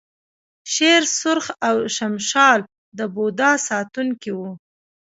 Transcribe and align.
شیر 0.73 1.03
سرخ 1.19 1.45
او 1.67 1.75
شمشال 1.95 2.59
د 2.97 2.99
بودا 3.13 3.51
ساتونکي 3.67 4.31
وو 4.37 4.51